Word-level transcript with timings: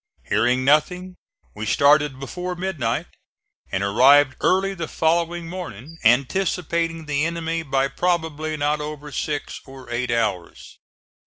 Hearing 0.29 0.65
nothing, 0.65 1.15
we 1.53 1.67
started 1.67 2.19
before 2.19 2.55
midnight 2.55 3.05
and 3.71 3.83
arrived 3.83 4.35
early 4.41 4.73
the 4.73 4.87
following 4.87 5.47
morning, 5.47 5.95
anticipating 6.03 7.05
the 7.05 7.23
enemy 7.23 7.61
by 7.61 7.87
probably 7.87 8.57
not 8.57 8.81
over 8.81 9.11
six 9.11 9.61
or 9.63 9.91
eight 9.91 10.09
hours. 10.09 10.79